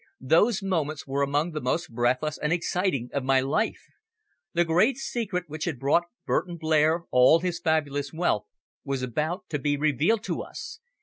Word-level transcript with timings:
Those 0.19 0.63
moments 0.63 1.05
were 1.05 1.21
among 1.21 1.51
the 1.51 1.61
most 1.61 1.91
breathless 1.93 2.39
and 2.39 2.51
exciting 2.51 3.11
of 3.13 3.23
my 3.23 3.39
life. 3.39 3.83
The 4.53 4.65
great 4.65 4.97
secret 4.97 5.43
which 5.47 5.65
had 5.65 5.77
brought 5.77 6.05
Burton 6.25 6.57
Blair 6.57 7.03
all 7.11 7.39
his 7.39 7.59
fabulous 7.59 8.11
wealth 8.11 8.47
was 8.83 9.03
about 9.03 9.47
to 9.49 9.59
be 9.59 9.77
revealed 9.77 10.23
to 10.23 10.41
us. 10.41 10.79